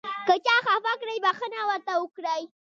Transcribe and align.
که 0.27 0.33
چا 0.45 0.55
خفه 0.65 0.93
کړئ 1.01 1.17
بښنه 1.25 1.59
ورته 1.69 1.93
وکړئ. 1.97 2.41